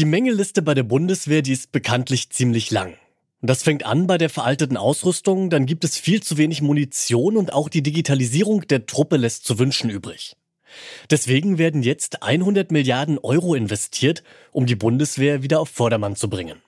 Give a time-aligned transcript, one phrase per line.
[0.00, 2.96] Die Mängelliste bei der Bundeswehr, die ist bekanntlich ziemlich lang.
[3.42, 7.52] Das fängt an bei der veralteten Ausrüstung, dann gibt es viel zu wenig Munition und
[7.52, 10.38] auch die Digitalisierung der Truppe lässt zu wünschen übrig.
[11.10, 16.62] Deswegen werden jetzt 100 Milliarden Euro investiert, um die Bundeswehr wieder auf Vordermann zu bringen.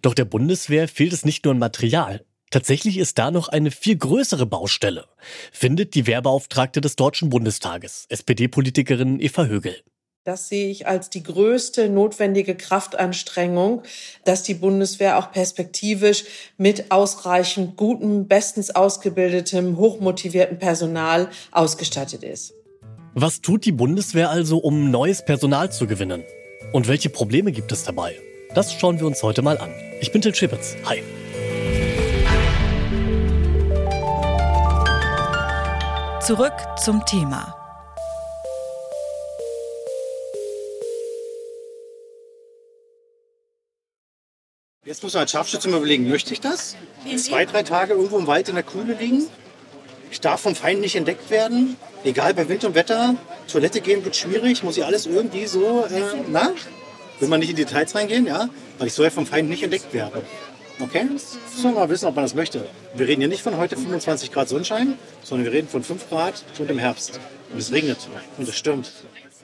[0.00, 2.24] Doch der Bundeswehr fehlt es nicht nur an Material.
[2.48, 5.04] Tatsächlich ist da noch eine viel größere Baustelle,
[5.52, 9.82] findet die Wehrbeauftragte des Deutschen Bundestages, SPD-Politikerin Eva Högel.
[10.24, 13.82] Das sehe ich als die größte notwendige Kraftanstrengung,
[14.24, 16.24] dass die Bundeswehr auch perspektivisch
[16.56, 22.54] mit ausreichend gutem, bestens ausgebildetem, hochmotivierten Personal ausgestattet ist.
[23.12, 26.22] Was tut die Bundeswehr also, um neues Personal zu gewinnen?
[26.72, 28.14] Und welche Probleme gibt es dabei?
[28.54, 29.68] Das schauen wir uns heute mal an.
[30.00, 30.74] Ich bin Till Schipitz.
[30.86, 31.02] Hi.
[36.22, 37.63] Zurück zum Thema.
[44.84, 46.76] Jetzt muss man als Scharfschütze mal überlegen, möchte ich das?
[47.16, 49.24] Zwei, drei Tage irgendwo im Wald in der Kühle liegen?
[50.10, 51.76] Ich darf vom Feind nicht entdeckt werden.
[52.04, 53.16] Egal bei Wind und Wetter.
[53.50, 54.62] Toilette gehen wird schwierig.
[54.62, 56.52] Muss ich alles irgendwie so, äh, na?
[57.18, 58.50] Will man nicht in Details reingehen, ja?
[58.78, 60.22] Weil ich soll ja vom Feind nicht entdeckt werden.
[60.80, 61.06] Okay?
[61.62, 62.66] Man mal wissen, ob man das möchte.
[62.94, 66.44] Wir reden hier nicht von heute 25 Grad Sonnenschein, sondern wir reden von 5 Grad
[66.58, 67.20] und im Herbst.
[67.52, 67.98] Und es regnet
[68.36, 68.92] und es stürmt.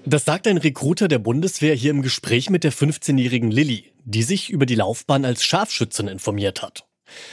[0.04, 4.50] Das sagt ein Rekruter der Bundeswehr hier im Gespräch mit der 15-jährigen Lilly, die sich
[4.50, 6.86] über die Laufbahn als Scharfschützin informiert hat.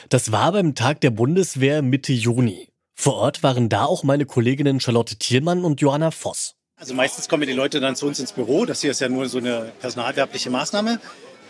[0.10, 2.70] Das war beim Tag der Bundeswehr Mitte Juni.
[2.96, 6.56] Vor Ort waren da auch meine Kolleginnen Charlotte Thielmann und Johanna Voss.
[6.80, 8.66] Also meistens kommen die Leute dann zu uns ins Büro.
[8.66, 11.00] Das hier ist ja nur so eine personalwerbliche Maßnahme.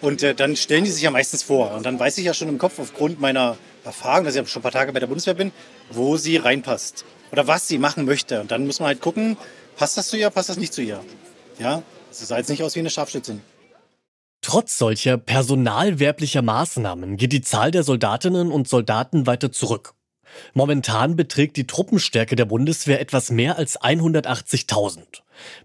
[0.02, 1.73] Und äh, dann stellen die sich ja meistens vor.
[1.73, 4.64] Und dann weiß ich ja schon im Kopf aufgrund meiner Erfahrung, dass ich schon ein
[4.64, 5.52] paar Tage bei der Bundeswehr bin,
[5.90, 7.06] wo sie reinpasst.
[7.32, 8.42] Oder was sie machen möchte.
[8.42, 9.38] Und dann muss man halt gucken,
[9.78, 11.00] Passt das zu ihr, passt das nicht zu ihr?
[11.60, 13.44] Ja, sie sah jetzt nicht aus wie eine Scharfschützin.
[14.48, 19.94] Trotz solcher personalwerblicher Maßnahmen geht die Zahl der Soldatinnen und Soldaten weiter zurück.
[20.54, 25.02] Momentan beträgt die Truppenstärke der Bundeswehr etwas mehr als 180.000.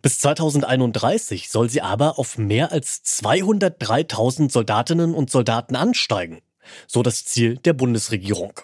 [0.03, 6.41] Bis 2031 soll sie aber auf mehr als 203.000 Soldatinnen und Soldaten ansteigen.
[6.89, 8.62] So das Ziel der Bundesregierung.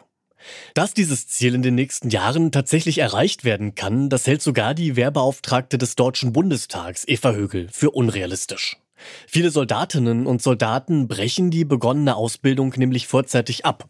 [0.75, 4.97] Dass dieses Ziel in den nächsten Jahren tatsächlich erreicht werden kann, das hält sogar die
[4.97, 8.79] Wehrbeauftragte des Deutschen Bundestags, Eva Högel, für unrealistisch.
[9.27, 13.89] Viele Soldatinnen und Soldaten brechen die begonnene Ausbildung nämlich vorzeitig ab.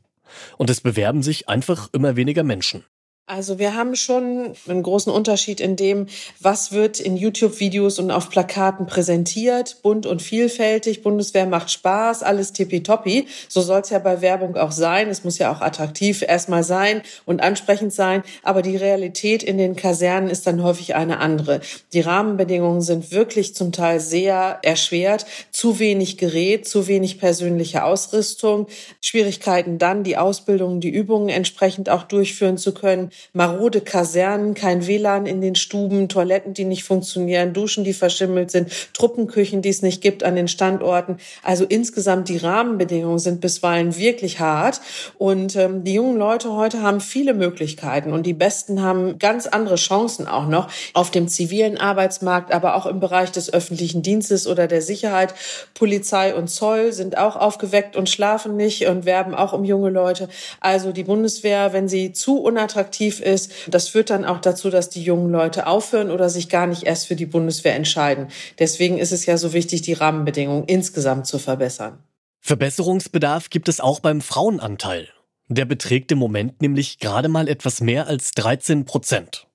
[0.56, 2.84] Und es bewerben sich einfach immer weniger Menschen.
[3.30, 6.06] Also wir haben schon einen großen Unterschied in dem,
[6.40, 11.02] was wird in YouTube-Videos und auf Plakaten präsentiert, bunt und vielfältig.
[11.02, 13.26] Bundeswehr macht Spaß, alles tippitoppi.
[13.46, 15.10] So soll es ja bei Werbung auch sein.
[15.10, 18.22] Es muss ja auch attraktiv erstmal sein und ansprechend sein.
[18.42, 21.60] Aber die Realität in den Kasernen ist dann häufig eine andere.
[21.92, 25.26] Die Rahmenbedingungen sind wirklich zum Teil sehr erschwert.
[25.50, 28.68] Zu wenig Gerät, zu wenig persönliche Ausrüstung.
[29.02, 35.26] Schwierigkeiten dann, die Ausbildung, die Übungen entsprechend auch durchführen zu können marode Kasernen, kein WLAN
[35.26, 40.00] in den Stuben, Toiletten, die nicht funktionieren, Duschen, die verschimmelt sind, Truppenküchen, die es nicht
[40.00, 41.18] gibt an den Standorten.
[41.42, 44.80] Also insgesamt die Rahmenbedingungen sind bisweilen wirklich hart.
[45.18, 49.76] Und ähm, die jungen Leute heute haben viele Möglichkeiten und die Besten haben ganz andere
[49.76, 54.66] Chancen auch noch auf dem zivilen Arbeitsmarkt, aber auch im Bereich des öffentlichen Dienstes oder
[54.66, 55.34] der Sicherheit.
[55.74, 60.28] Polizei und Zoll sind auch aufgeweckt und schlafen nicht und werben auch um junge Leute.
[60.60, 63.52] Also die Bundeswehr, wenn sie zu unattraktiv attraktiv ist.
[63.68, 67.06] Das führt dann auch dazu, dass die jungen Leute aufhören oder sich gar nicht erst
[67.06, 68.28] für die Bundeswehr entscheiden.
[68.58, 71.98] Deswegen ist es ja so wichtig, die Rahmenbedingungen insgesamt zu verbessern.
[72.40, 75.08] Verbesserungsbedarf gibt es auch beim Frauenanteil.
[75.48, 79.46] Der beträgt im Moment nämlich gerade mal etwas mehr als 13 Prozent.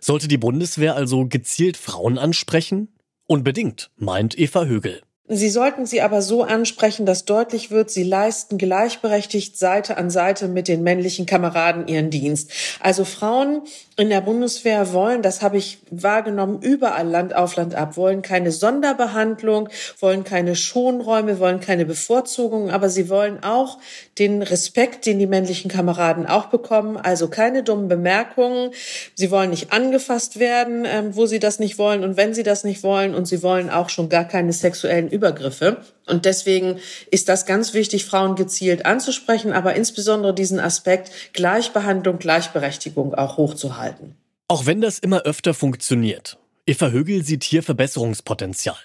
[0.00, 2.88] Sollte die Bundeswehr also gezielt Frauen ansprechen?
[3.26, 5.02] Unbedingt, meint Eva Högel.
[5.26, 10.48] Sie sollten sie aber so ansprechen, dass deutlich wird, sie leisten gleichberechtigt Seite an Seite
[10.48, 12.52] mit den männlichen Kameraden ihren Dienst.
[12.80, 13.62] Also Frauen
[13.96, 18.52] in der Bundeswehr wollen, das habe ich wahrgenommen, überall Land auf Land ab, wollen keine
[18.52, 23.78] Sonderbehandlung, wollen keine Schonräume, wollen keine Bevorzugung, aber sie wollen auch
[24.18, 28.72] den Respekt, den die männlichen Kameraden auch bekommen, also keine dummen Bemerkungen.
[29.14, 32.62] Sie wollen nicht angefasst werden, ähm, wo sie das nicht wollen und wenn sie das
[32.62, 35.78] nicht wollen und sie wollen auch schon gar keine sexuellen Übergriffe.
[36.06, 36.80] Und deswegen
[37.10, 44.16] ist das ganz wichtig, Frauen gezielt anzusprechen, aber insbesondere diesen Aspekt Gleichbehandlung, Gleichberechtigung auch hochzuhalten.
[44.48, 48.76] Auch wenn das immer öfter funktioniert, Eva Högel sieht hier Verbesserungspotenzial.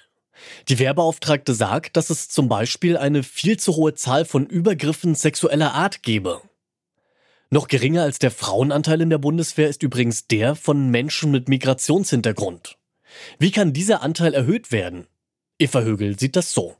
[0.69, 5.73] Die Wehrbeauftragte sagt, dass es zum Beispiel eine viel zu hohe Zahl von Übergriffen sexueller
[5.73, 6.41] Art gebe.
[7.49, 12.77] Noch geringer als der Frauenanteil in der Bundeswehr ist übrigens der von Menschen mit Migrationshintergrund.
[13.39, 15.07] Wie kann dieser Anteil erhöht werden?
[15.59, 16.77] Eva Högel sieht das so.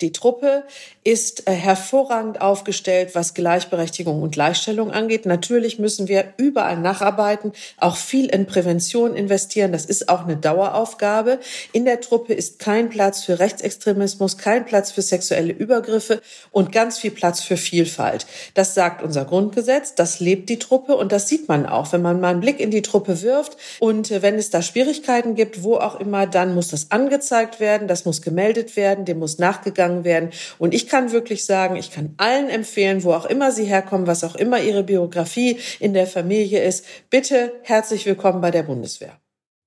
[0.00, 0.64] Die Truppe
[1.04, 5.26] ist äh, hervorragend aufgestellt, was Gleichberechtigung und Gleichstellung angeht.
[5.26, 9.72] Natürlich müssen wir überall nacharbeiten, auch viel in Prävention investieren.
[9.72, 11.38] Das ist auch eine Daueraufgabe.
[11.72, 16.98] In der Truppe ist kein Platz für Rechtsextremismus, kein Platz für sexuelle Übergriffe und ganz
[16.98, 18.26] viel Platz für Vielfalt.
[18.54, 22.20] Das sagt unser Grundgesetz, das lebt die Truppe und das sieht man auch, wenn man
[22.20, 23.58] mal einen Blick in die Truppe wirft.
[23.80, 27.86] Und äh, wenn es da Schwierigkeiten gibt, wo auch immer, dann muss das angezeigt werden,
[27.86, 30.30] das muss gemeldet werden, dem muss nachgegangen angegangen werden.
[30.58, 34.24] Und ich kann wirklich sagen, ich kann allen empfehlen, wo auch immer sie herkommen, was
[34.24, 39.18] auch immer ihre Biografie in der Familie ist, bitte herzlich willkommen bei der Bundeswehr.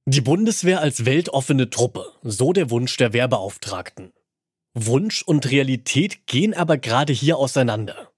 [0.06, 4.12] Die Bundeswehr als weltoffene Truppe, so der Wunsch der Wehrbeauftragten.
[4.74, 8.10] Wunsch und Realität gehen aber gerade hier auseinander.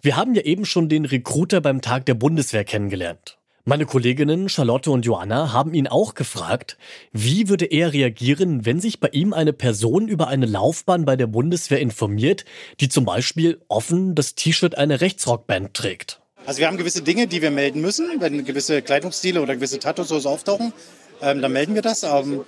[0.00, 3.37] Wir haben ja eben schon den Recruiter beim Tag der Bundeswehr kennengelernt.
[3.68, 6.78] Meine Kolleginnen Charlotte und Joanna haben ihn auch gefragt,
[7.12, 11.26] wie würde er reagieren, wenn sich bei ihm eine Person über eine Laufbahn bei der
[11.26, 12.46] Bundeswehr informiert,
[12.80, 16.22] die zum Beispiel offen das T-Shirt einer Rechtsrockband trägt.
[16.46, 20.24] Also wir haben gewisse Dinge, die wir melden müssen, wenn gewisse Kleidungsstile oder gewisse Tattoos
[20.24, 20.72] auftauchen,
[21.20, 22.04] ähm, dann melden wir das.
[22.04, 22.46] Ähm,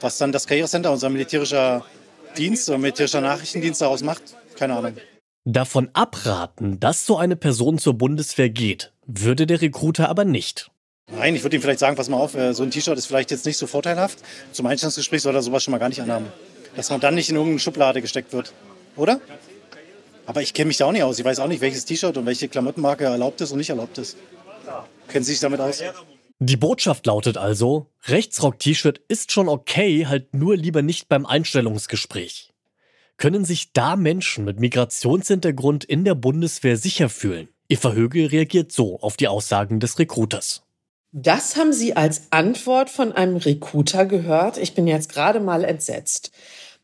[0.00, 1.84] was dann das Karrierecenter, unser militärischer
[2.38, 4.22] Dienst oder militärischer Nachrichtendienst daraus macht,
[4.56, 4.92] keine Ahnung.
[5.46, 10.70] Davon abraten, dass so eine Person zur Bundeswehr geht, würde der Recruiter aber nicht.
[11.10, 13.30] Nein, ich würde ihm vielleicht sagen, pass mal auf, äh, so ein T-Shirt ist vielleicht
[13.30, 14.18] jetzt nicht so vorteilhaft.
[14.52, 16.26] Zum Einstellungsgespräch soll er sowas schon mal gar nicht anhaben.
[16.76, 18.52] Dass man dann nicht in irgendeine Schublade gesteckt wird.
[18.96, 19.20] Oder?
[20.26, 21.18] Aber ich kenne mich da auch nicht aus.
[21.18, 24.18] Ich weiß auch nicht, welches T-Shirt und welche Klamottenmarke erlaubt ist und nicht erlaubt ist.
[25.08, 25.82] Kennen Sie sich damit aus?
[26.38, 32.49] Die Botschaft lautet also, Rechtsrock-T-Shirt ist schon okay, halt nur lieber nicht beim Einstellungsgespräch.
[33.20, 37.48] Können sich da Menschen mit Migrationshintergrund in der Bundeswehr sicher fühlen?
[37.68, 40.62] Eva Högel reagiert so auf die Aussagen des Recruiters.
[41.12, 44.56] Das haben Sie als Antwort von einem Recruiter gehört.
[44.56, 46.32] Ich bin jetzt gerade mal entsetzt.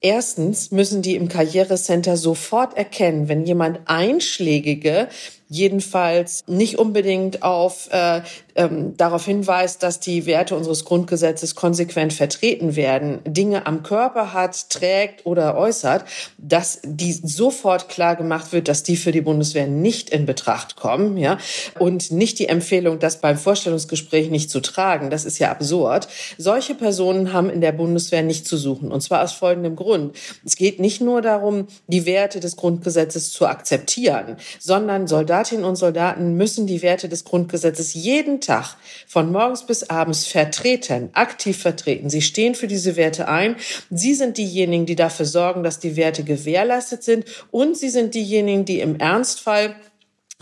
[0.02, 5.08] Erstens müssen die im Karrierecenter sofort erkennen, wenn jemand einschlägige,
[5.48, 8.22] jedenfalls nicht unbedingt auf äh,
[8.56, 14.70] ähm, darauf hinweist, dass die Werte unseres Grundgesetzes konsequent vertreten werden, Dinge am Körper hat,
[14.70, 16.04] trägt oder äußert,
[16.38, 21.16] dass die sofort klar gemacht wird, dass die für die Bundeswehr nicht in Betracht kommen,
[21.16, 21.38] ja,
[21.78, 25.10] und nicht die Empfehlung, das beim Vorstellungsgespräch nicht zu tragen.
[25.10, 26.08] Das ist ja absurd.
[26.38, 28.90] Solche Personen haben in der Bundeswehr nicht zu suchen.
[28.90, 30.16] Und zwar aus folgendem Grund.
[30.44, 36.34] Es geht nicht nur darum, die Werte des Grundgesetzes zu akzeptieren, sondern Soldatinnen und Soldaten
[36.38, 42.08] müssen die Werte des Grundgesetzes jeden Tag von morgens bis abends vertreten, aktiv vertreten.
[42.08, 43.56] Sie stehen für diese Werte ein.
[43.90, 47.26] Sie sind diejenigen, die dafür sorgen, dass die Werte gewährleistet sind.
[47.50, 49.76] Und sie sind diejenigen, die im Ernstfall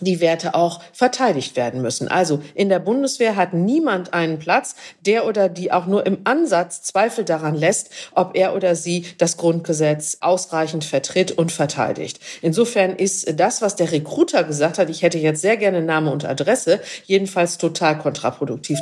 [0.00, 2.08] die Werte auch verteidigt werden müssen.
[2.08, 4.74] Also in der Bundeswehr hat niemand einen Platz,
[5.06, 9.36] der oder die auch nur im Ansatz Zweifel daran lässt, ob er oder sie das
[9.36, 12.18] Grundgesetz ausreichend vertritt und verteidigt.
[12.42, 16.24] Insofern ist das, was der Recruiter gesagt hat, ich hätte jetzt sehr gerne Name und
[16.24, 18.78] Adresse, jedenfalls total kontraproduktiv.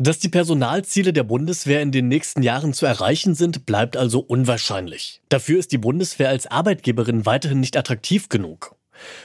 [0.00, 5.20] Dass die Personalziele der Bundeswehr in den nächsten Jahren zu erreichen sind, bleibt also unwahrscheinlich.
[5.28, 8.74] Dafür ist die Bundeswehr als Arbeitgeberin weiterhin nicht attraktiv genug.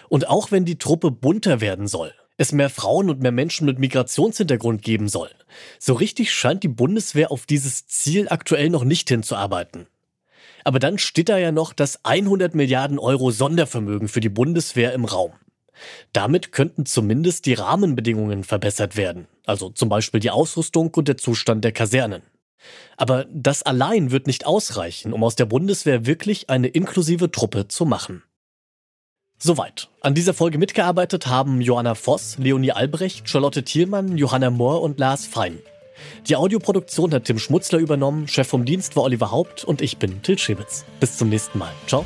[0.10, 3.80] Und auch wenn die Truppe bunter werden soll, es mehr Frauen und mehr Menschen mit
[3.80, 5.30] Migrationshintergrund geben soll,
[5.80, 9.88] so richtig scheint die Bundeswehr auf dieses Ziel aktuell noch nicht hinzuarbeiten.
[10.64, 15.06] Aber dann steht da ja noch das 100 Milliarden Euro Sondervermögen für die Bundeswehr im
[15.06, 15.34] Raum.
[16.14, 21.64] Damit könnten zumindest die Rahmenbedingungen verbessert werden, also zum Beispiel die Ausrüstung und der Zustand
[21.64, 22.24] der Kasernen.
[22.98, 27.86] Aber das allein wird nicht ausreichen, um aus der Bundeswehr wirklich eine inklusive Truppe zu
[27.86, 28.24] machen.
[29.38, 29.88] Soweit.
[30.02, 35.26] An dieser Folge mitgearbeitet haben Johanna Voss, Leonie Albrecht, Charlotte Thielmann, Johanna Mohr und Lars
[35.26, 35.60] Fein.
[36.28, 40.22] Die Audioproduktion hat Tim Schmutzler übernommen, Chef vom Dienst war Oliver Haupt und ich bin
[40.24, 40.86] Til Schewitz.
[41.00, 41.72] Bis zum nächsten Mal.
[41.88, 42.06] Ciao.